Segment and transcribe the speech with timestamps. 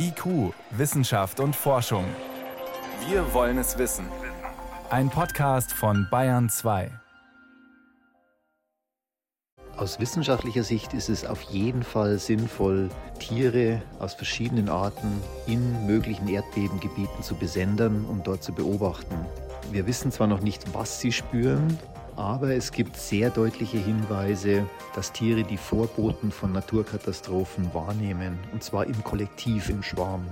[0.00, 2.04] IQ, Wissenschaft und Forschung.
[3.08, 4.06] Wir wollen es wissen.
[4.90, 6.88] Ein Podcast von Bayern 2.
[9.76, 16.28] Aus wissenschaftlicher Sicht ist es auf jeden Fall sinnvoll, Tiere aus verschiedenen Arten in möglichen
[16.28, 19.26] Erdbebengebieten zu besendern und dort zu beobachten.
[19.72, 21.76] Wir wissen zwar noch nicht, was sie spüren,
[22.18, 28.86] aber es gibt sehr deutliche Hinweise, dass Tiere die Vorboten von Naturkatastrophen wahrnehmen, und zwar
[28.86, 30.26] im Kollektiv, im Schwarm.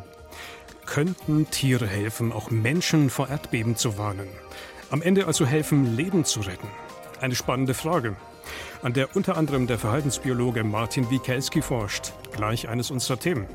[0.84, 4.28] Könnten Tiere helfen, auch Menschen vor Erdbeben zu warnen?
[4.90, 6.68] Am Ende also helfen, Leben zu retten?
[7.20, 8.16] Eine spannende Frage,
[8.82, 13.46] an der unter anderem der Verhaltensbiologe Martin Wikelski forscht, gleich eines unserer Themen.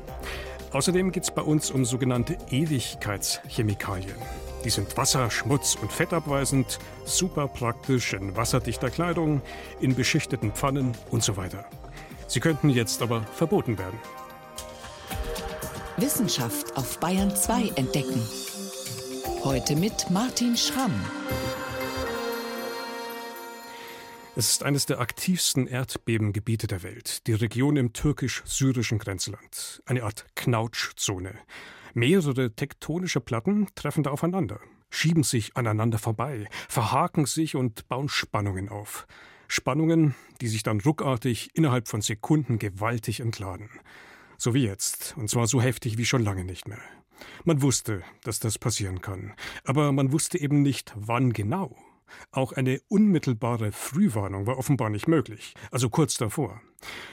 [0.72, 4.16] Außerdem geht es bei uns um sogenannte Ewigkeitschemikalien.
[4.64, 9.42] Die sind wasser-, schmutz- und fettabweisend, super praktisch in wasserdichter Kleidung,
[9.80, 11.64] in beschichteten Pfannen und so weiter.
[12.26, 13.98] Sie könnten jetzt aber verboten werden.
[15.98, 18.22] Wissenschaft auf Bayern 2 entdecken.
[19.44, 20.94] Heute mit Martin Schramm.
[24.34, 30.24] Es ist eines der aktivsten Erdbebengebiete der Welt, die Region im türkisch-syrischen Grenzland, eine Art
[30.36, 31.34] Knautschzone.
[31.92, 38.70] Mehrere tektonische Platten treffen da aufeinander, schieben sich aneinander vorbei, verhaken sich und bauen Spannungen
[38.70, 39.06] auf.
[39.48, 43.68] Spannungen, die sich dann ruckartig innerhalb von Sekunden gewaltig entladen.
[44.38, 46.80] So wie jetzt, und zwar so heftig wie schon lange nicht mehr.
[47.44, 51.76] Man wusste, dass das passieren kann, aber man wusste eben nicht, wann genau.
[52.30, 56.60] Auch eine unmittelbare Frühwarnung war offenbar nicht möglich, also kurz davor.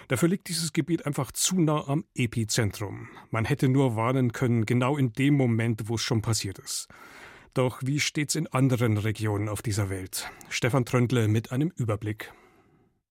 [0.08, 3.10] Dafür liegt dieses Gebiet einfach zu nah am Epizentrum.
[3.30, 6.88] Man hätte nur warnen können, genau in dem Moment, wo es schon passiert ist.
[7.54, 10.30] Doch wie steht's in anderen Regionen auf dieser Welt?
[10.50, 12.32] Stefan Tröndle mit einem Überblick.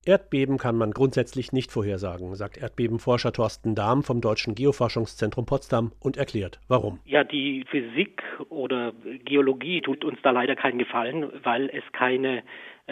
[0.08, 6.16] Erdbeben kann man grundsätzlich nicht vorhersagen, sagt Erdbebenforscher Thorsten Dahm vom Deutschen Geoforschungszentrum Potsdam und
[6.16, 7.00] erklärt, warum.
[7.04, 8.92] Ja, die Physik oder
[9.26, 12.42] Geologie tut uns da leider keinen Gefallen, weil es keine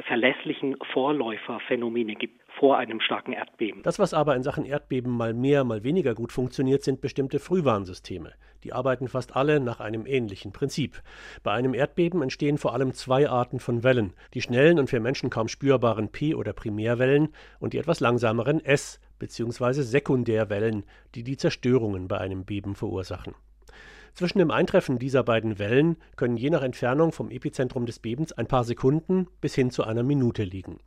[0.06, 3.82] verlässlichen Vorläuferphänomene gibt vor einem starken Erdbeben.
[3.82, 8.32] Das, was aber in Sachen Erdbeben mal mehr, mal weniger gut funktioniert, sind bestimmte Frühwarnsysteme.
[8.64, 11.02] Die arbeiten fast alle nach einem ähnlichen Prinzip.
[11.42, 15.30] Bei einem Erdbeben entstehen vor allem zwei Arten von Wellen: die schnellen und für Menschen
[15.30, 17.28] kaum spürbaren P- oder Primärwellen
[17.58, 19.82] und die etwas langsameren S- bzw.
[19.82, 20.84] Sekundärwellen,
[21.14, 23.34] die die Zerstörungen bei einem Beben verursachen.
[24.16, 28.46] Zwischen dem Eintreffen dieser beiden Wellen können je nach Entfernung vom Epizentrum des Bebens ein
[28.46, 30.78] paar Sekunden bis hin zu einer Minute liegen.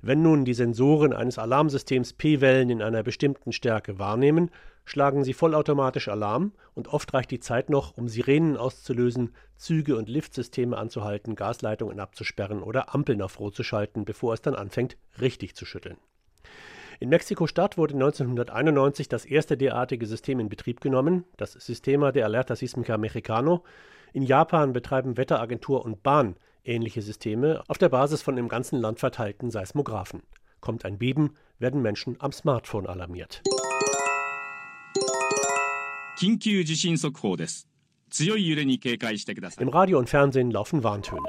[0.00, 4.52] Wenn nun die Sensoren eines Alarmsystems P-Wellen in einer bestimmten Stärke wahrnehmen,
[4.88, 10.08] schlagen sie vollautomatisch Alarm und oft reicht die Zeit noch, um Sirenen auszulösen, Züge und
[10.08, 15.54] Liftsysteme anzuhalten, Gasleitungen abzusperren oder Ampeln auf Rot zu schalten, bevor es dann anfängt, richtig
[15.54, 15.98] zu schütteln.
[17.00, 22.56] In Mexiko-Stadt wurde 1991 das erste derartige System in Betrieb genommen, das Sistema de Alerta
[22.56, 23.62] Sísmica Mexicano.
[24.12, 28.98] In Japan betreiben Wetteragentur und Bahn ähnliche Systeme auf der Basis von im ganzen Land
[29.00, 30.22] verteilten Seismographen.
[30.60, 33.42] Kommt ein Beben, werden Menschen am Smartphone alarmiert.
[36.20, 36.40] Im
[39.68, 41.28] Radio und Fernsehen laufen Warntöne.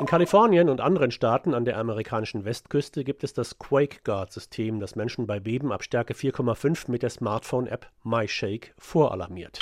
[0.00, 4.80] In Kalifornien und anderen Staaten an der amerikanischen Westküste gibt es das Quake Guard System,
[4.80, 9.60] das Menschen bei Beben ab Stärke 4,5 mit der Smartphone-App MyShake voralarmiert.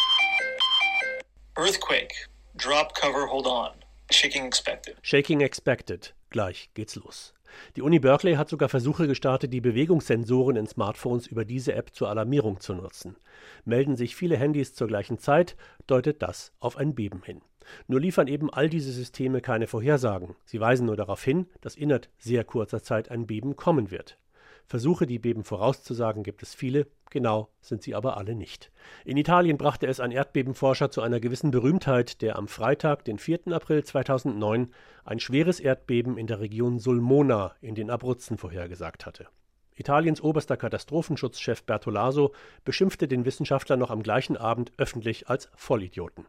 [1.57, 2.15] Earthquake.
[2.55, 3.73] Drop cover, hold on.
[4.11, 4.97] Shaking expected.
[5.03, 6.15] Shaking expected.
[6.31, 7.35] Gleich geht's los.
[7.77, 12.09] Die Uni Berkeley hat sogar Versuche gestartet, die Bewegungssensoren in Smartphones über diese App zur
[12.09, 13.17] Alarmierung zu nutzen.
[13.65, 15.57] Melden sich viele Handys zur gleichen Zeit,
[15.87, 17.41] deutet das auf ein Beben hin.
[17.87, 20.37] Nur liefern eben all diese Systeme keine Vorhersagen.
[20.45, 24.19] Sie weisen nur darauf hin, dass innerhalb sehr kurzer Zeit ein Beben kommen wird.
[24.67, 28.73] Versuche, die Beben vorauszusagen, gibt es viele, genau sind sie aber alle nicht.
[29.05, 33.49] In Italien brachte es ein Erdbebenforscher zu einer gewissen Berühmtheit, der am Freitag, den 4.
[33.53, 34.73] April 2009,
[35.05, 39.29] ein schweres Erdbeben in der Region Sulmona in den Abruzzen vorhergesagt hatte.
[39.77, 42.33] Italiens oberster Katastrophenschutzchef Bertolaso
[42.65, 46.27] beschimpfte den Wissenschaftler noch am gleichen Abend öffentlich als Vollidioten.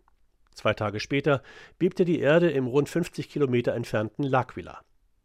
[0.56, 1.44] Zwei Tage später
[1.78, 4.78] bebte die Erde im rund 50 Kilometer entfernten L'Aquila.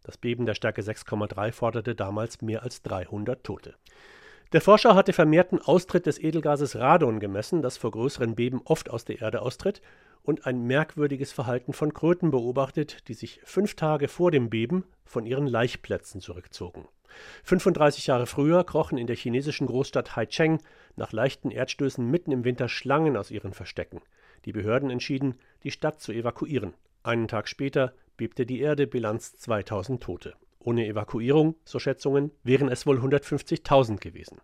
[0.03, 3.75] Das Beben der Stärke 6,3 forderte damals mehr als 300 Tote.
[4.53, 9.05] Der Forscher hatte vermehrten Austritt des Edelgases Radon gemessen, das vor größeren Beben oft aus
[9.05, 9.81] der Erde austritt,
[10.23, 15.25] und ein merkwürdiges Verhalten von Kröten beobachtet, die sich fünf Tage vor dem Beben von
[15.25, 16.89] ihren Laichplätzen zurückzogen.
[17.45, 20.61] 35 Jahre früher krochen in der chinesischen Großstadt Haicheng
[20.97, 24.03] nach leichten Erdstößen mitten im Winter Schlangen aus ihren Verstecken.
[24.45, 26.75] Die Behörden entschieden, die Stadt zu evakuieren.
[27.03, 30.35] Einen Tag später bebte die Erde, Bilanz 2000 Tote.
[30.59, 34.43] Ohne Evakuierung, so Schätzungen, wären es wohl 150.000 gewesen.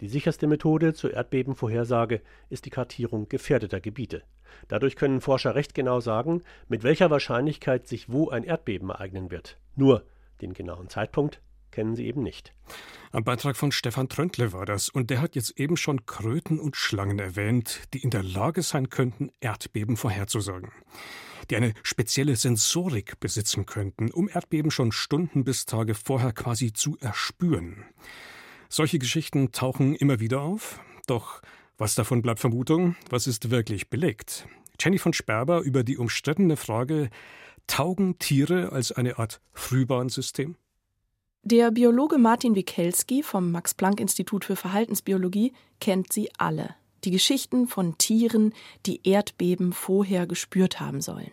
[0.00, 4.22] Die sicherste Methode zur Erdbebenvorhersage ist die Kartierung gefährdeter Gebiete.
[4.68, 9.58] Dadurch können Forscher recht genau sagen, mit welcher Wahrscheinlichkeit sich wo ein Erdbeben ereignen wird.
[9.76, 10.06] Nur
[10.40, 11.42] den genauen Zeitpunkt
[11.72, 12.54] kennen sie eben nicht.
[13.12, 16.74] Ein Beitrag von Stefan Tröntle war das, und der hat jetzt eben schon Kröten und
[16.74, 20.72] Schlangen erwähnt, die in der Lage sein könnten, Erdbeben vorherzusagen.
[21.50, 26.96] Die eine spezielle Sensorik besitzen könnten, um Erdbeben schon Stunden bis Tage vorher quasi zu
[27.00, 27.84] erspüren.
[28.68, 31.42] Solche Geschichten tauchen immer wieder auf, doch
[31.76, 34.46] was davon bleibt Vermutung, was ist wirklich belegt?
[34.78, 37.10] Jenny von Sperber über die umstrittene Frage,
[37.66, 40.54] taugen Tiere als eine Art Frühwarnsystem?
[41.42, 46.76] Der Biologe Martin Wikelski vom Max-Planck-Institut für Verhaltensbiologie kennt sie alle.
[47.02, 48.52] Die Geschichten von Tieren,
[48.86, 51.32] die Erdbeben vorher gespürt haben sollen.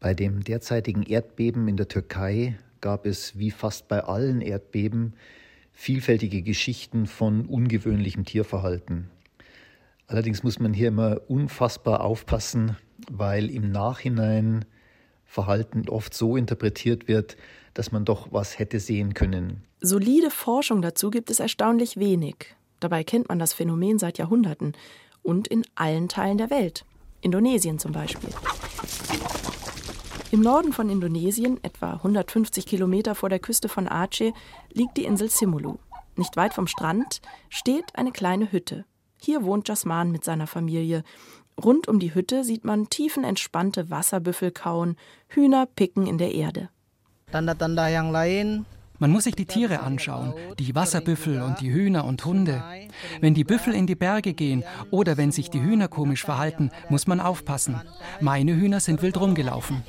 [0.00, 5.12] Bei dem derzeitigen Erdbeben in der Türkei gab es wie fast bei allen Erdbeben
[5.72, 9.10] vielfältige Geschichten von ungewöhnlichem Tierverhalten.
[10.06, 12.78] Allerdings muss man hier immer unfassbar aufpassen,
[13.10, 14.64] weil im Nachhinein
[15.26, 17.36] Verhalten oft so interpretiert wird,
[17.74, 19.62] dass man doch was hätte sehen können.
[19.80, 22.56] Solide Forschung dazu gibt es erstaunlich wenig.
[22.80, 24.72] Dabei kennt man das Phänomen seit Jahrhunderten
[25.22, 26.86] und in allen Teilen der Welt.
[27.20, 28.30] Indonesien zum Beispiel.
[30.32, 34.32] Im Norden von Indonesien, etwa 150 Kilometer vor der Küste von Aceh,
[34.72, 35.78] liegt die Insel Simulu.
[36.14, 38.84] Nicht weit vom Strand steht eine kleine Hütte.
[39.20, 41.02] Hier wohnt Jasman mit seiner Familie.
[41.60, 44.96] Rund um die Hütte sieht man tiefenentspannte Wasserbüffel kauen,
[45.26, 46.68] Hühner picken in der Erde.
[47.32, 48.66] Tanda-tanda yang lain
[49.00, 52.62] man muss sich die Tiere anschauen, die Wasserbüffel und die Hühner und Hunde.
[53.20, 57.06] Wenn die Büffel in die Berge gehen oder wenn sich die Hühner komisch verhalten, muss
[57.06, 57.80] man aufpassen.
[58.20, 59.82] Meine Hühner sind wild rumgelaufen.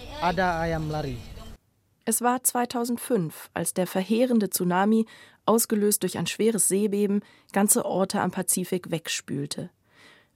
[2.05, 5.05] Es war 2005, als der verheerende Tsunami,
[5.45, 7.21] ausgelöst durch ein schweres Seebeben,
[7.51, 9.69] ganze Orte am Pazifik wegspülte.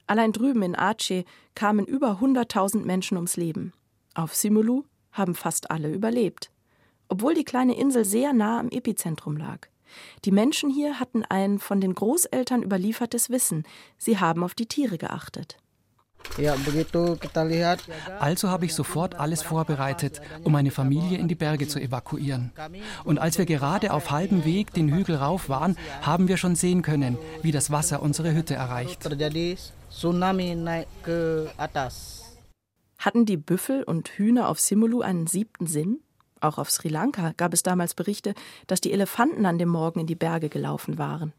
[0.06, 1.24] Allein drüben in Aceh
[1.54, 3.72] kamen über 100.000 Menschen ums Leben.
[4.14, 6.50] Auf Simulu haben fast alle überlebt
[7.08, 9.68] obwohl die kleine Insel sehr nah am Epizentrum lag.
[10.24, 13.64] Die Menschen hier hatten ein von den Großeltern überliefertes Wissen.
[13.98, 15.58] Sie haben auf die Tiere geachtet.
[18.18, 22.52] Also habe ich sofort alles vorbereitet, um meine Familie in die Berge zu evakuieren.
[23.04, 26.82] Und als wir gerade auf halbem Weg den Hügel rauf waren, haben wir schon sehen
[26.82, 29.06] können, wie das Wasser unsere Hütte erreicht.
[32.98, 36.00] Hatten die Büffel und Hühner auf Simulu einen siebten Sinn?
[36.46, 38.34] Auch auf Sri Lanka gab es damals Berichte,
[38.68, 41.32] dass die Elefanten an dem Morgen in die Berge gelaufen waren.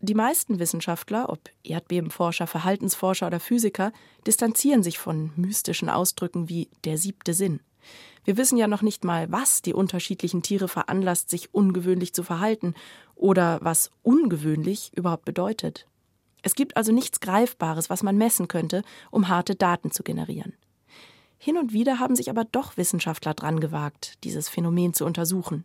[0.00, 3.92] Die meisten Wissenschaftler, ob Erdbebenforscher, Verhaltensforscher oder Physiker,
[4.26, 7.60] distanzieren sich von mystischen Ausdrücken wie der siebte Sinn.
[8.24, 12.74] Wir wissen ja noch nicht mal, was die unterschiedlichen Tiere veranlasst, sich ungewöhnlich zu verhalten
[13.14, 15.86] oder was ungewöhnlich überhaupt bedeutet.
[16.42, 20.52] Es gibt also nichts Greifbares, was man messen könnte, um harte Daten zu generieren.
[21.38, 25.64] Hin und wieder haben sich aber doch Wissenschaftler dran gewagt, dieses Phänomen zu untersuchen.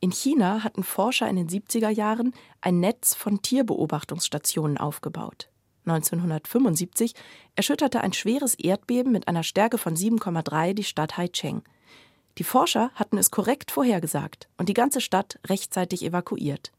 [0.00, 5.48] In China hatten Forscher in den 70er Jahren ein Netz von Tierbeobachtungsstationen aufgebaut.
[5.86, 7.14] 1975
[7.54, 11.62] erschütterte ein schweres Erdbeben mit einer Stärke von 7,3 die Stadt Haicheng.
[12.38, 16.72] Die Forscher hatten es korrekt vorhergesagt und die ganze Stadt rechtzeitig evakuiert.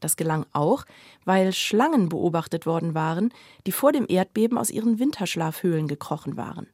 [0.00, 0.84] Das gelang auch,
[1.24, 3.32] weil Schlangen beobachtet worden waren,
[3.66, 6.66] die vor dem Erdbeben aus ihren Winterschlafhöhlen gekrochen waren.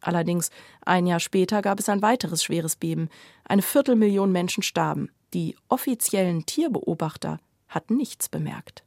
[0.00, 0.50] Allerdings
[0.84, 3.08] ein Jahr später gab es ein weiteres schweres Beben.
[3.44, 5.10] Eine Viertelmillion Menschen starben.
[5.34, 7.38] Die offiziellen Tierbeobachter
[7.68, 8.82] hatten nichts bemerkt.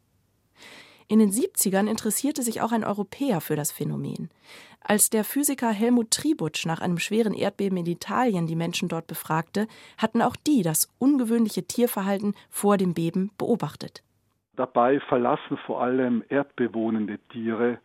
[1.08, 4.30] In den 70ern interessierte sich auch ein Europäer für das Phänomen.
[4.82, 9.68] Als der Physiker Helmut Tributsch nach einem schweren Erdbeben in Italien die Menschen dort befragte,
[9.98, 14.04] hatten auch die das ungewöhnliche Tierverhalten vor dem Beben beobachtet.
[14.56, 17.80] Dabei verlassen vor allem erdbewohnende Tiere,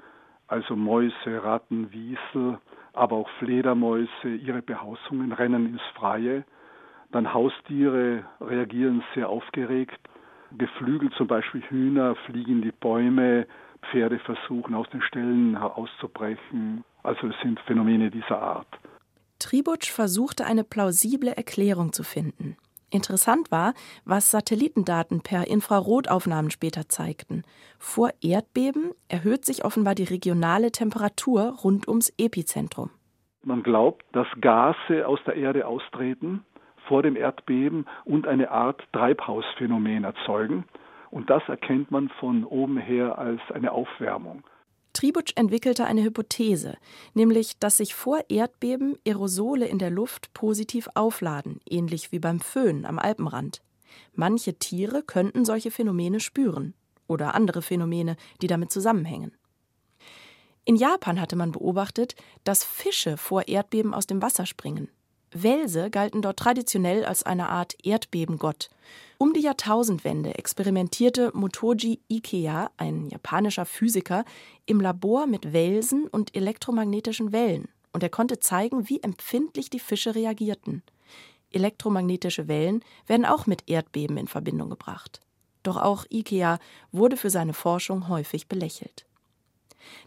[0.48, 2.58] also Mäuse, Ratten, Wiesel,
[2.98, 6.44] aber auch Fledermäuse ihre Behausungen, rennen ins Freie.
[7.12, 9.98] Dann Haustiere reagieren sehr aufgeregt.
[10.56, 13.46] Geflügelt zum Beispiel Hühner fliegen in die Bäume,
[13.90, 16.84] Pferde versuchen aus den Ställen auszubrechen.
[17.02, 18.68] Also es sind Phänomene dieser Art.
[19.38, 22.56] Tributsch versuchte eine plausible Erklärung zu finden.
[22.90, 27.42] Interessant war, was Satellitendaten per Infrarotaufnahmen später zeigten.
[27.78, 32.90] Vor Erdbeben erhöht sich offenbar die regionale Temperatur rund ums Epizentrum.
[33.42, 36.44] Man glaubt, dass Gase aus der Erde austreten
[36.88, 40.64] vor dem Erdbeben und eine Art Treibhausphänomen erzeugen.
[41.10, 44.42] Und das erkennt man von oben her als eine Aufwärmung.
[44.98, 46.76] Tributsch entwickelte eine Hypothese,
[47.14, 52.84] nämlich dass sich vor Erdbeben Aerosole in der Luft positiv aufladen, ähnlich wie beim Föhn
[52.84, 53.62] am Alpenrand.
[54.14, 56.74] Manche Tiere könnten solche Phänomene spüren.
[57.06, 59.30] oder andere Phänomene, die damit zusammenhängen.
[60.64, 64.90] In Japan hatte man beobachtet, dass Fische vor Erdbeben aus dem Wasser springen.
[65.30, 68.68] Welse galten dort traditionell als eine Art Erdbebengott.
[69.18, 74.24] Um die Jahrtausendwende experimentierte Motoji Ikea, ein japanischer Physiker,
[74.66, 80.14] im Labor mit Welsen und elektromagnetischen Wellen, und er konnte zeigen, wie empfindlich die Fische
[80.14, 80.82] reagierten.
[81.50, 85.20] Elektromagnetische Wellen werden auch mit Erdbeben in Verbindung gebracht.
[85.62, 86.58] Doch auch Ikea
[86.92, 89.06] wurde für seine Forschung häufig belächelt.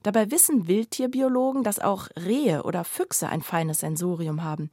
[0.04, 4.70] Dabei wissen Wildtierbiologen, dass auch Rehe oder Füchse ein feines Sensorium haben,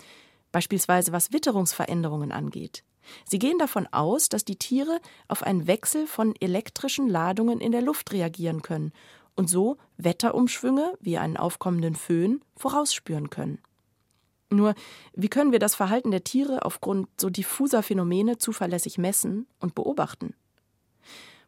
[0.53, 2.85] beispielsweise was Witterungsveränderungen angeht.
[3.25, 7.83] Sie gehen davon aus, dass die Tiere auf einen Wechsel von elektrischen Ladungen in der
[7.83, 8.93] Luft reagieren können
[9.37, 13.59] und so Wetterumschwünge wie einen aufkommenden Föhn vorausspüren können.
[14.51, 14.75] Nur,
[15.15, 20.35] wie können wir das Verhalten der Tiere aufgrund so diffuser Phänomene zuverlässig messen und beobachten?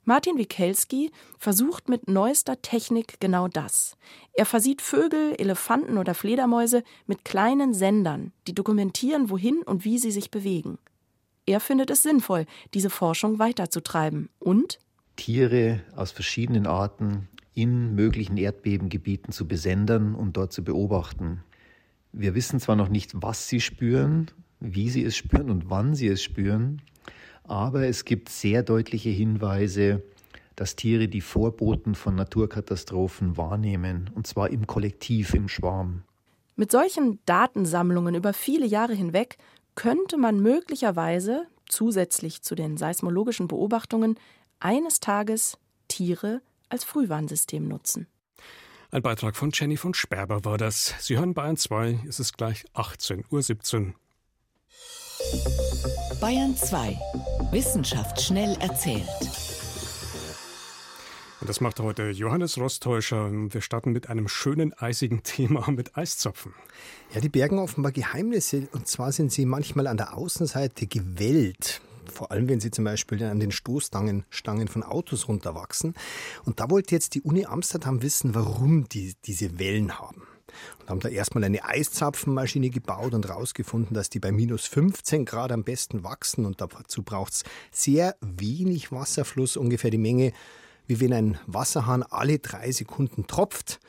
[0.05, 3.97] Martin Wikelski versucht mit neuester Technik genau das.
[4.33, 10.11] Er versieht Vögel, Elefanten oder Fledermäuse mit kleinen Sendern, die dokumentieren, wohin und wie sie
[10.11, 10.79] sich bewegen.
[11.51, 14.79] Er findet es sinnvoll, diese Forschung weiterzutreiben und
[15.17, 21.43] Tiere aus verschiedenen Arten in möglichen Erdbebengebieten zu besendern und dort zu beobachten.
[22.13, 24.31] Wir wissen zwar noch nicht, was sie spüren,
[24.61, 26.83] wie sie es spüren und wann sie es spüren,
[27.43, 30.05] aber es gibt sehr deutliche Hinweise,
[30.55, 36.05] dass Tiere die Vorboten von Naturkatastrophen wahrnehmen, und zwar im Kollektiv, im Schwarm.
[36.55, 39.39] Mit solchen Datensammlungen über viele Jahre hinweg
[39.75, 44.19] könnte man möglicherweise zusätzlich zu den seismologischen Beobachtungen
[44.59, 45.59] eines Tages
[45.89, 48.07] Tiere als Frühwarnsystem nutzen.
[48.91, 50.95] Ein Beitrag von Jenny von Sperber war das.
[50.99, 53.95] Sie hören Bayern 2, es ist gleich 18.17 Uhr.
[56.21, 56.99] Bayern 2.
[57.53, 59.07] Wissenschaft schnell erzählt.
[61.41, 63.31] Und das macht heute Johannes Rostäuscher.
[63.33, 66.55] Wir starten mit einem schönen eisigen Thema mit Eiszapfen.
[67.15, 68.69] Ja, die bergen offenbar Geheimnisse.
[68.73, 71.81] Und zwar sind sie manchmal an der Außenseite gewellt
[72.11, 75.95] vor allem wenn sie zum Beispiel an den Stoßstangen Stangen von Autos runterwachsen.
[76.45, 80.27] Und da wollte jetzt die Uni Amsterdam wissen, warum die diese Wellen haben
[80.81, 85.53] und haben da erstmal eine Eiszapfenmaschine gebaut und herausgefunden, dass die bei minus 15 Grad
[85.53, 90.33] am besten wachsen und dazu braucht es sehr wenig Wasserfluss, ungefähr die Menge,
[90.87, 93.81] wie wenn ein Wasserhahn alle drei Sekunden tropft.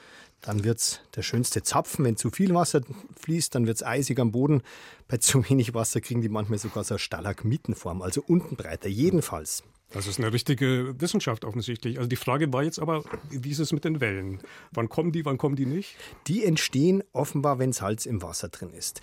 [0.42, 2.04] Dann wird es der schönste Zapfen.
[2.04, 2.82] Wenn zu viel Wasser
[3.20, 4.64] fließt, dann wird es eisig am Boden.
[5.08, 8.90] Bei zu wenig Wasser kriegen die manchmal sogar so eine Stalagmitenform, also unten breiter.
[8.90, 11.98] Jedenfalls das ist eine richtige Wissenschaft offensichtlich.
[11.98, 14.40] Also die Frage war jetzt aber, wie ist es mit den Wellen?
[14.72, 15.96] Wann kommen die, wann kommen die nicht?
[16.28, 19.02] Die entstehen offenbar, wenn Salz im Wasser drin ist.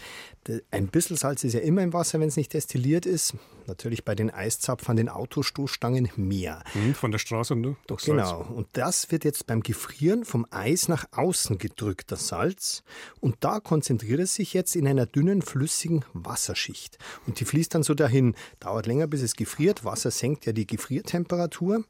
[0.70, 3.34] Ein bisschen Salz ist ja immer im Wasser, wenn es nicht destilliert ist.
[3.66, 6.64] Natürlich bei den Eiszapfen, den Autostoßstangen mehr.
[6.72, 7.76] Hm, von der Straße, ne?
[7.86, 8.46] Doch genau.
[8.54, 12.82] Und das wird jetzt beim Gefrieren vom Eis nach außen gedrückt, das Salz.
[13.20, 16.96] Und da konzentriert es sich jetzt in einer dünnen, flüssigen Wasserschicht.
[17.26, 18.34] Und die fließt dann so dahin.
[18.58, 19.84] Dauert länger, bis es gefriert.
[19.84, 21.84] Wasser senkt ja die Gefriertemperatur.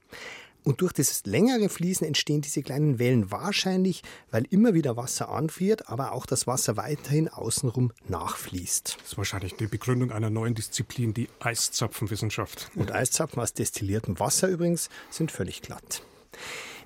[0.65, 5.89] Und durch das längere Fließen entstehen diese kleinen Wellen wahrscheinlich, weil immer wieder Wasser anfriert,
[5.89, 8.97] aber auch das Wasser weiterhin außenrum nachfließt.
[8.99, 12.71] Das ist wahrscheinlich die Begründung einer neuen Disziplin, die Eiszapfenwissenschaft.
[12.75, 16.03] Und Eiszapfen aus destilliertem Wasser übrigens sind völlig glatt.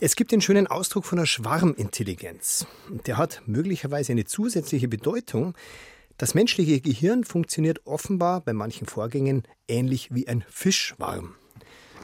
[0.01, 2.67] Es gibt den schönen Ausdruck von der Schwarmintelligenz.
[3.07, 5.55] Der hat möglicherweise eine zusätzliche Bedeutung.
[6.19, 11.35] Das menschliche Gehirn funktioniert offenbar bei manchen Vorgängen ähnlich wie ein Fischschwarm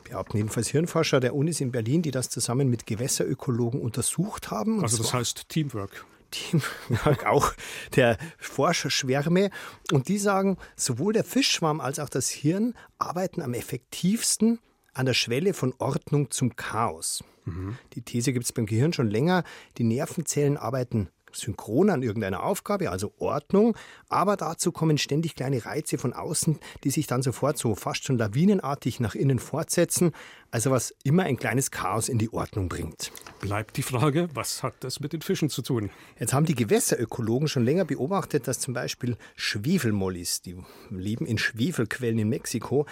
[0.08, 4.82] behaupten jedenfalls Hirnforscher der Unis in Berlin, die das zusammen mit Gewässerökologen untersucht haben.
[4.82, 6.04] Also das heißt Teamwork.
[6.30, 7.52] Teamwork auch
[7.96, 9.50] der Forscherschwärme.
[9.92, 14.58] Und die sagen, sowohl der Fischschwarm als auch das Hirn arbeiten am effektivsten
[14.92, 17.22] an der Schwelle von Ordnung zum Chaos.
[17.44, 17.78] Mhm.
[17.94, 19.44] Die These gibt es beim Gehirn schon länger.
[19.78, 23.76] Die Nervenzellen arbeiten synchron an irgendeiner Aufgabe, also Ordnung,
[24.08, 28.18] aber dazu kommen ständig kleine Reize von außen, die sich dann sofort so fast schon
[28.18, 30.12] lawinenartig nach innen fortsetzen,
[30.50, 33.12] also was immer ein kleines Chaos in die Ordnung bringt.
[33.40, 35.90] Bleibt die Frage, was hat das mit den Fischen zu tun?
[36.18, 40.56] Jetzt haben die Gewässerökologen schon länger beobachtet, dass zum Beispiel Schwefelmollis, die
[40.90, 42.86] leben in Schwefelquellen in Mexiko,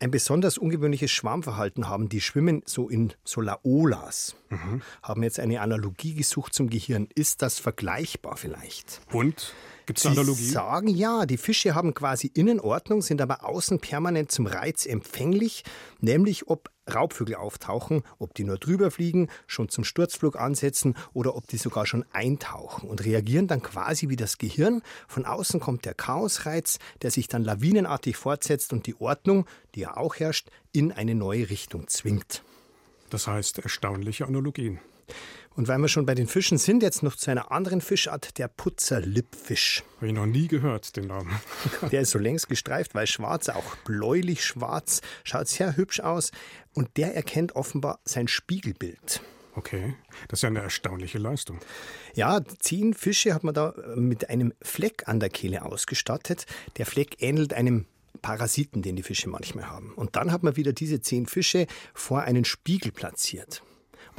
[0.00, 2.08] ein besonders ungewöhnliches Schwarmverhalten haben.
[2.08, 4.34] Die schwimmen so in Solaolas.
[4.48, 4.82] Mhm.
[5.02, 7.08] Haben jetzt eine Analogie gesucht zum Gehirn.
[7.14, 9.00] Ist das vergleichbar vielleicht?
[9.12, 9.54] Und?
[9.86, 10.42] Gibt es eine Analogie?
[10.42, 15.64] Sie sagen ja, die Fische haben quasi Innenordnung, sind aber außen permanent zum Reiz empfänglich,
[16.00, 21.46] nämlich ob Raubvögel auftauchen, ob die nur drüber fliegen, schon zum Sturzflug ansetzen oder ob
[21.46, 24.82] die sogar schon eintauchen und reagieren dann quasi wie das Gehirn.
[25.08, 29.96] Von außen kommt der Chaosreiz, der sich dann lawinenartig fortsetzt und die Ordnung, die ja
[29.96, 32.42] auch herrscht, in eine neue Richtung zwingt.
[33.10, 34.80] Das heißt erstaunliche Analogien.
[35.60, 38.48] Und weil wir schon bei den Fischen sind, jetzt noch zu einer anderen Fischart, der
[38.48, 39.82] Putzerlippfisch.
[39.96, 41.38] Habe ich noch nie gehört, den Namen.
[41.92, 46.30] Der ist so längs gestreift, weiß schwarz, auch bläulich schwarz, schaut sehr hübsch aus
[46.72, 49.20] und der erkennt offenbar sein Spiegelbild.
[49.54, 49.96] Okay,
[50.28, 51.60] das ist ja eine erstaunliche Leistung.
[52.14, 56.46] Ja, zehn Fische hat man da mit einem Fleck an der Kehle ausgestattet.
[56.78, 57.84] Der Fleck ähnelt einem
[58.22, 59.92] Parasiten, den die Fische manchmal haben.
[59.92, 63.62] Und dann hat man wieder diese zehn Fische vor einen Spiegel platziert.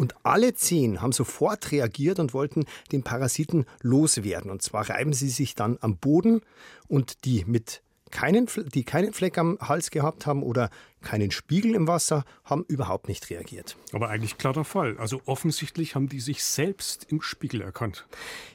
[0.02, 4.50] Und alle zehn haben sofort reagiert und wollten den Parasiten loswerden.
[4.50, 6.42] Und zwar reiben sie sich dann am Boden
[6.88, 11.88] und die mit keinen, die keinen Fleck am Hals gehabt haben oder keinen Spiegel im
[11.88, 13.78] Wasser, haben überhaupt nicht reagiert.
[13.94, 14.98] Aber eigentlich klarer Fall.
[14.98, 18.08] Also offensichtlich haben die sich selbst im Spiegel erkannt.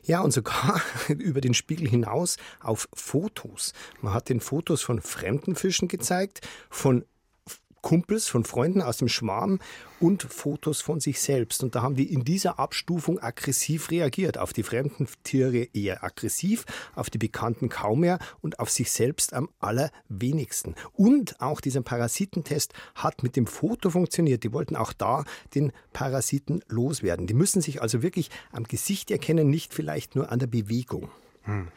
[0.02, 3.72] Ja, und sogar über den Spiegel hinaus auf Fotos.
[4.00, 7.04] Man hat den Fotos von fremden Fischen gezeigt, von
[7.86, 9.60] Kumpels, von Freunden aus dem Schwarm
[10.00, 11.62] und Fotos von sich selbst.
[11.62, 14.38] Und da haben die in dieser Abstufung aggressiv reagiert.
[14.38, 16.64] Auf die fremden Tiere eher aggressiv,
[16.96, 20.74] auf die Bekannten kaum mehr und auf sich selbst am allerwenigsten.
[20.94, 24.42] Und auch dieser Parasitentest hat mit dem Foto funktioniert.
[24.42, 25.22] Die wollten auch da
[25.54, 27.28] den Parasiten loswerden.
[27.28, 31.08] Die müssen sich also wirklich am Gesicht erkennen, nicht vielleicht nur an der Bewegung.
[31.42, 31.68] Hm.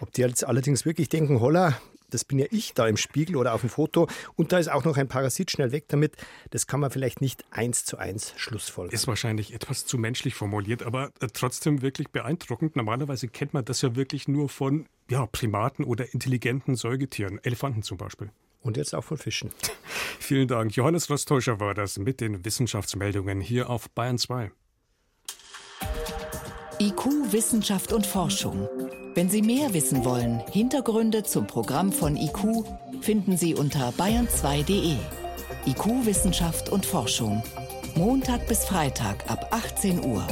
[0.00, 1.76] Ob die jetzt allerdings wirklich denken, holla,
[2.10, 4.84] das bin ja ich da im Spiegel oder auf dem Foto und da ist auch
[4.84, 6.16] noch ein Parasit schnell weg damit.
[6.50, 8.94] Das kann man vielleicht nicht eins zu eins schlussfolgern.
[8.94, 12.76] Ist wahrscheinlich etwas zu menschlich formuliert, aber äh, trotzdem wirklich beeindruckend.
[12.76, 17.98] Normalerweise kennt man das ja wirklich nur von ja, Primaten oder intelligenten Säugetieren, Elefanten zum
[17.98, 18.30] Beispiel.
[18.60, 19.50] Und jetzt auch von Fischen.
[20.18, 20.74] Vielen Dank.
[20.74, 24.50] Johannes Rostäuscher war das mit den Wissenschaftsmeldungen hier auf Bayern 2.
[26.80, 28.68] IQ, Wissenschaft und Forschung.
[29.14, 32.64] Wenn Sie mehr wissen wollen, Hintergründe zum Programm von IQ
[33.00, 34.96] finden Sie unter bayern2.de.
[35.66, 37.42] IQ, Wissenschaft und Forschung.
[37.96, 40.24] Montag bis Freitag ab 18 Uhr.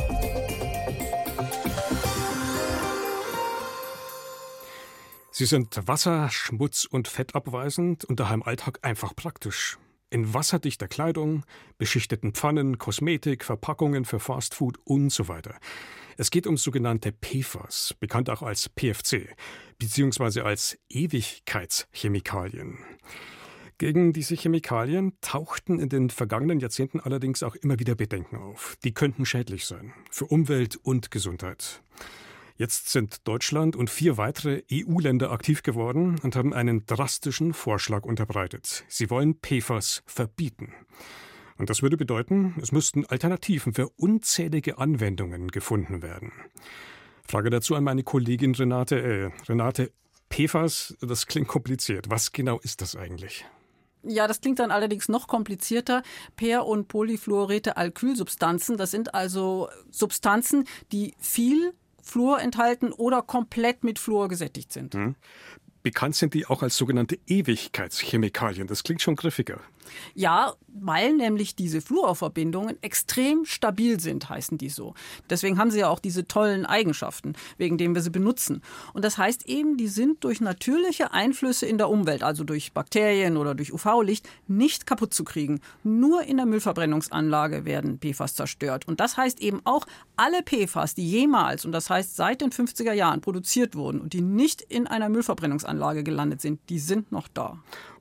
[5.32, 9.78] Sie sind wasser-, schmutz- und fettabweisend und daheim im Alltag einfach praktisch.
[10.10, 11.44] In wasserdichter Kleidung,
[11.76, 15.56] beschichteten Pfannen, Kosmetik, Verpackungen für Fastfood und so weiter.
[16.16, 19.34] Es geht um sogenannte PFAS, bekannt auch als PFC,
[19.78, 22.78] beziehungsweise als Ewigkeitschemikalien.
[23.78, 28.78] Gegen diese Chemikalien tauchten in den vergangenen Jahrzehnten allerdings auch immer wieder Bedenken auf.
[28.82, 31.82] Die könnten schädlich sein für Umwelt und Gesundheit.
[32.56, 38.84] Jetzt sind Deutschland und vier weitere EU-Länder aktiv geworden und haben einen drastischen Vorschlag unterbreitet.
[38.88, 40.72] Sie wollen PFAS verbieten.
[41.58, 46.32] Und das würde bedeuten, es müssten Alternativen für unzählige Anwendungen gefunden werden.
[47.26, 49.00] Frage dazu an meine Kollegin Renate.
[49.00, 49.90] Äh, Renate,
[50.28, 52.10] PFAS, das klingt kompliziert.
[52.10, 53.44] Was genau ist das eigentlich?
[54.02, 56.02] Ja, das klingt dann allerdings noch komplizierter.
[56.36, 63.98] Per- und polyfluorete Alkylsubstanzen, das sind also Substanzen, die viel Fluor enthalten oder komplett mit
[63.98, 64.94] Fluor gesättigt sind.
[64.94, 65.16] Hm.
[65.82, 68.66] Bekannt sind die auch als sogenannte Ewigkeitschemikalien.
[68.68, 69.60] Das klingt schon griffiger.
[70.14, 74.94] Ja, weil nämlich diese Fluorverbindungen extrem stabil sind, heißen die so.
[75.30, 78.62] Deswegen haben sie ja auch diese tollen Eigenschaften, wegen denen wir sie benutzen.
[78.92, 83.36] Und das heißt eben, die sind durch natürliche Einflüsse in der Umwelt, also durch Bakterien
[83.36, 85.60] oder durch UV-Licht, nicht kaputt zu kriegen.
[85.82, 88.86] Nur in der Müllverbrennungsanlage werden PFAS zerstört.
[88.86, 92.92] Und das heißt eben auch, alle PFAS, die jemals, und das heißt seit den 50er
[92.92, 97.28] Jahren produziert wurden und die nicht in einer Müllverbrennungsanlage Anlage gelandet sind, die sind noch
[97.28, 97.58] da.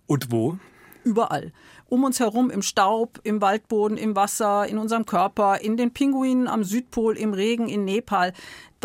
[0.08, 0.58] Und wo?
[1.06, 1.54] Überall.
[1.88, 6.48] Um uns herum im Staub, im Waldboden, im Wasser, in unserem Körper, in den Pinguinen
[6.48, 8.34] am Südpol, im Regen, in Nepal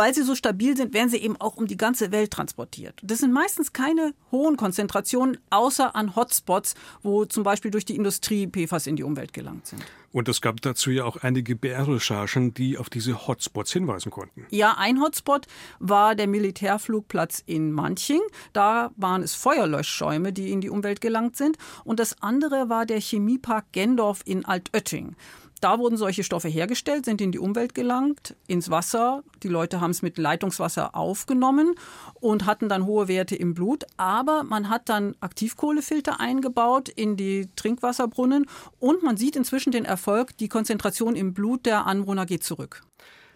[0.00, 2.98] weil sie so stabil sind, werden sie eben auch um die ganze Welt transportiert.
[3.02, 8.46] Das sind meistens keine hohen Konzentrationen, außer an Hotspots, wo zum Beispiel durch die Industrie
[8.46, 9.84] PFAS in die Umwelt gelangt sind.
[10.12, 14.46] Und es gab dazu ja auch einige BR-Recherchen, die auf diese Hotspots hinweisen konnten.
[14.50, 15.46] Ja, ein Hotspot
[15.78, 18.22] war der Militärflugplatz in Manching.
[18.52, 21.58] Da waren es Feuerlöschschäume, die in die Umwelt gelangt sind.
[21.84, 25.16] Und das andere war der Chemiepark Gendorf in Altötting.
[25.60, 29.22] Da wurden solche Stoffe hergestellt, sind in die Umwelt gelangt, ins Wasser.
[29.42, 31.74] Die Leute haben es mit Leitungswasser aufgenommen
[32.14, 33.84] und hatten dann hohe Werte im Blut.
[33.98, 38.46] Aber man hat dann Aktivkohlefilter eingebaut in die Trinkwasserbrunnen
[38.78, 42.82] und man sieht inzwischen den Erfolg, die Konzentration im Blut der Anwohner geht zurück.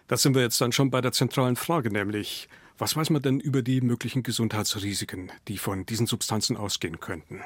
[0.07, 3.39] Da sind wir jetzt dann schon bei der zentralen Frage, nämlich Was weiß man denn
[3.39, 7.39] über die möglichen Gesundheitsrisiken, die von diesen Substanzen ausgehen könnten?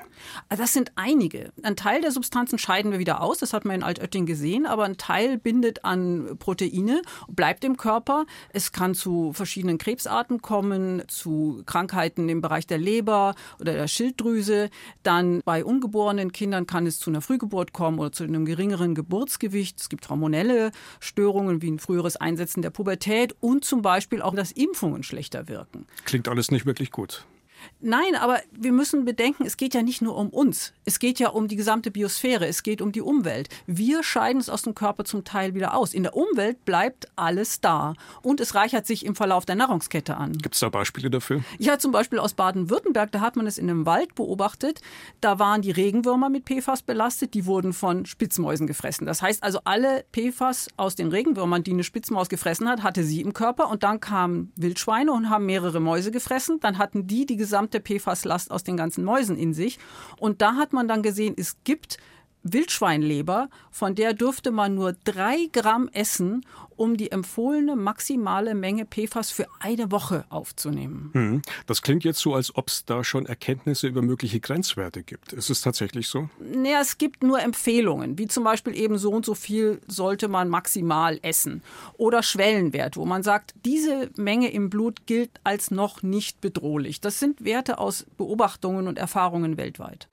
[0.49, 1.51] Das sind einige.
[1.61, 4.85] Ein Teil der Substanzen scheiden wir wieder aus, das hat man in Altötting gesehen, aber
[4.85, 8.25] ein Teil bindet an Proteine, bleibt im Körper.
[8.53, 14.71] Es kann zu verschiedenen Krebsarten kommen, zu Krankheiten im Bereich der Leber oder der Schilddrüse.
[15.03, 19.79] Dann bei ungeborenen Kindern kann es zu einer Frühgeburt kommen oder zu einem geringeren Geburtsgewicht.
[19.79, 24.51] Es gibt hormonelle Störungen wie ein früheres Einsetzen der Pubertät und zum Beispiel auch, dass
[24.51, 25.85] Impfungen schlecht schlechter wirken.
[26.05, 27.25] Klingt alles nicht wirklich gut.
[27.81, 30.73] Nein, aber wir müssen bedenken, es geht ja nicht nur um uns.
[30.83, 32.45] Es geht ja um die gesamte Biosphäre.
[32.45, 33.47] Es geht um die Umwelt.
[33.67, 35.93] Wir scheiden es aus dem Körper zum Teil wieder aus.
[35.93, 37.93] In der Umwelt bleibt alles da.
[38.21, 40.33] Und es reichert sich im Verlauf der Nahrungskette an.
[40.33, 41.41] Gibt es da Beispiele dafür?
[41.57, 43.13] Ja, zum Beispiel aus Baden-Württemberg.
[43.13, 44.81] Da hat man es in einem Wald beobachtet.
[45.21, 47.33] Da waren die Regenwürmer mit PFAS belastet.
[47.33, 49.07] Die wurden von Spitzmäusen gefressen.
[49.07, 53.21] Das heißt also, alle PFAS aus den Regenwürmern, die eine Spitzmaus gefressen hat, hatte sie
[53.21, 53.69] im Körper.
[53.69, 56.59] Und dann kamen Wildschweine und haben mehrere Mäuse gefressen.
[56.59, 59.79] Dann hatten die die gesamte gesamte PFAS-Last aus den ganzen Mäusen in sich.
[60.19, 61.97] Und da hat man dann gesehen, es gibt
[62.43, 66.45] Wildschweinleber, von der dürfte man nur drei Gramm essen,
[66.79, 71.09] um die empfohlene maximale Menge PFAS für eine Woche aufzunehmen.
[71.13, 71.41] Hm.
[71.67, 75.33] Das klingt jetzt so, als ob es da schon Erkenntnisse über mögliche Grenzwerte gibt.
[75.33, 76.29] Ist es tatsächlich so?
[76.39, 80.47] Naja, es gibt nur Empfehlungen, wie zum Beispiel eben so und so viel sollte man
[80.47, 81.61] maximal essen.
[81.97, 87.01] Oder Schwellenwert, wo man sagt, diese Menge im Blut gilt als noch nicht bedrohlich.
[87.01, 90.07] Das sind Werte aus Beobachtungen und Erfahrungen weltweit.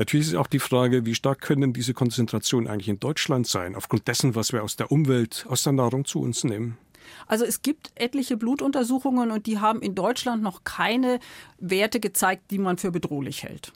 [0.00, 4.08] Natürlich ist auch die Frage, wie stark können diese Konzentrationen eigentlich in Deutschland sein, aufgrund
[4.08, 6.78] dessen, was wir aus der Umwelt, aus der Nahrung zu uns nehmen.
[7.26, 11.20] Also es gibt etliche Blutuntersuchungen und die haben in Deutschland noch keine
[11.58, 13.74] Werte gezeigt, die man für bedrohlich hält.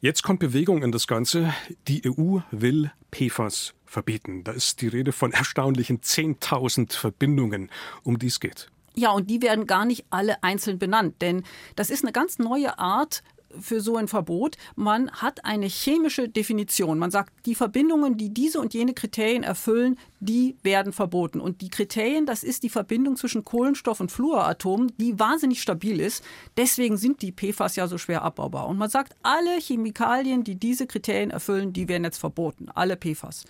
[0.00, 1.54] Jetzt kommt Bewegung in das Ganze.
[1.86, 4.42] Die EU will PFAS verbieten.
[4.42, 7.70] Da ist die Rede von erstaunlichen 10.000 Verbindungen,
[8.02, 8.72] um die es geht.
[8.96, 11.44] Ja, und die werden gar nicht alle einzeln benannt, denn
[11.76, 13.22] das ist eine ganz neue Art,
[13.58, 14.56] für so ein Verbot.
[14.76, 16.98] Man hat eine chemische Definition.
[16.98, 21.40] Man sagt, die Verbindungen, die diese und jene Kriterien erfüllen, die werden verboten.
[21.40, 26.24] Und die Kriterien, das ist die Verbindung zwischen Kohlenstoff und Fluoratomen, die wahnsinnig stabil ist.
[26.56, 28.68] Deswegen sind die PFAS ja so schwer abbaubar.
[28.68, 32.68] Und man sagt, alle Chemikalien, die diese Kriterien erfüllen, die werden jetzt verboten.
[32.74, 33.44] Alle PFAS.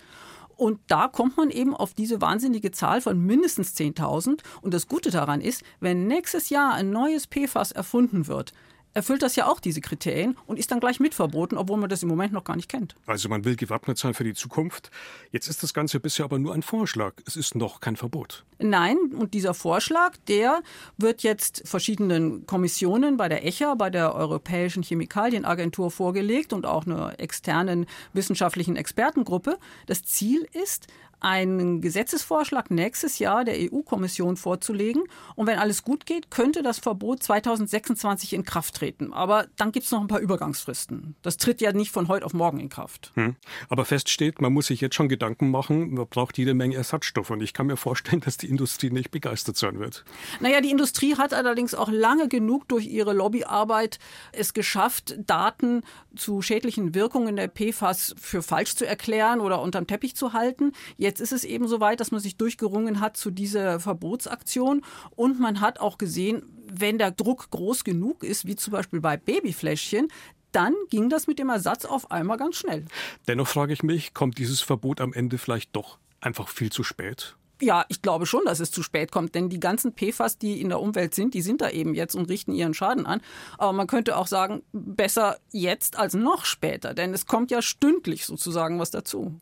[0.61, 4.41] Und da kommt man eben auf diese wahnsinnige Zahl von mindestens 10.000.
[4.61, 8.53] Und das Gute daran ist, wenn nächstes Jahr ein neues PFAS erfunden wird,
[8.93, 12.03] erfüllt das ja auch diese Kriterien und ist dann gleich mit verboten, obwohl man das
[12.03, 12.95] im Moment noch gar nicht kennt.
[13.05, 14.91] Also man will gewappnet sein für die Zukunft.
[15.31, 17.13] Jetzt ist das Ganze bisher aber nur ein Vorschlag.
[17.25, 18.45] Es ist noch kein Verbot.
[18.59, 20.61] Nein, und dieser Vorschlag, der
[20.97, 27.19] wird jetzt verschiedenen Kommissionen bei der ECHA, bei der Europäischen Chemikalienagentur vorgelegt und auch einer
[27.19, 29.57] externen wissenschaftlichen Expertengruppe.
[29.87, 30.87] Das Ziel ist,
[31.21, 35.03] einen Gesetzesvorschlag nächstes Jahr der EU-Kommission vorzulegen.
[35.35, 39.13] Und wenn alles gut geht, könnte das Verbot 2026 in Kraft treten.
[39.13, 41.15] Aber dann gibt es noch ein paar Übergangsfristen.
[41.21, 43.11] Das tritt ja nicht von heute auf morgen in Kraft.
[43.13, 43.35] Hm.
[43.69, 47.29] Aber fest steht, man muss sich jetzt schon Gedanken machen, man braucht jede Menge Ersatzstoffe.
[47.29, 50.03] Und ich kann mir vorstellen, dass die Industrie nicht begeistert sein wird.
[50.39, 53.99] Naja, die Industrie hat allerdings auch lange genug durch ihre Lobbyarbeit
[54.31, 55.83] es geschafft, Daten
[56.15, 60.71] zu schädlichen Wirkungen der PFAS für falsch zu erklären oder unterm Teppich zu halten.
[60.97, 64.81] Jetzt Jetzt ist es eben so weit, dass man sich durchgerungen hat zu dieser Verbotsaktion
[65.17, 69.17] und man hat auch gesehen, wenn der Druck groß genug ist, wie zum Beispiel bei
[69.17, 70.07] Babyfläschchen,
[70.53, 72.85] dann ging das mit dem Ersatz auf einmal ganz schnell.
[73.27, 77.35] Dennoch frage ich mich, kommt dieses Verbot am Ende vielleicht doch einfach viel zu spät?
[77.61, 80.69] Ja, ich glaube schon, dass es zu spät kommt, denn die ganzen PFAS, die in
[80.69, 83.19] der Umwelt sind, die sind da eben jetzt und richten ihren Schaden an.
[83.57, 88.25] Aber man könnte auch sagen, besser jetzt als noch später, denn es kommt ja stündlich
[88.25, 89.41] sozusagen was dazu.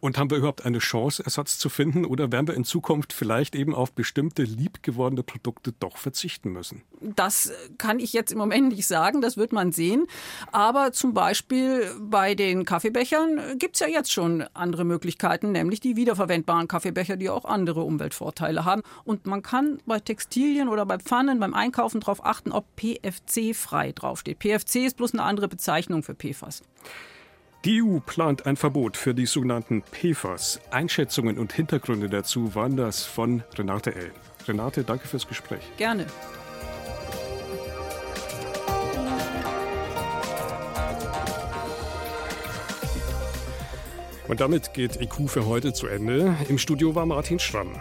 [0.00, 2.04] Und haben wir überhaupt eine Chance, Ersatz zu finden?
[2.04, 6.82] Oder werden wir in Zukunft vielleicht eben auf bestimmte liebgewordene Produkte doch verzichten müssen?
[7.00, 10.06] Das kann ich jetzt im Moment nicht sagen, das wird man sehen.
[10.52, 15.96] Aber zum Beispiel bei den Kaffeebechern gibt es ja jetzt schon andere Möglichkeiten, nämlich die
[15.96, 18.82] wiederverwendbaren Kaffeebecher, die auch andere Umweltvorteile haben.
[19.04, 24.38] Und man kann bei Textilien oder bei Pfannen beim Einkaufen darauf achten, ob PFC-frei draufsteht.
[24.38, 26.62] PFC ist bloß eine andere Bezeichnung für PFAS.
[27.66, 30.60] Die EU plant ein Verbot für die sogenannten PFAS.
[30.70, 34.12] Einschätzungen und Hintergründe dazu waren das von Renate L.
[34.46, 35.62] Renate, danke fürs Gespräch.
[35.76, 36.06] Gerne.
[44.28, 46.36] Und damit geht IQ für heute zu Ende.
[46.48, 47.80] Im Studio war Martin Schramm.